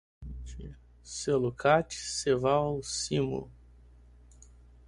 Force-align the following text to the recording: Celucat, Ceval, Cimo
Celucat, 1.03 1.85
Ceval, 1.93 2.81
Cimo 2.81 3.51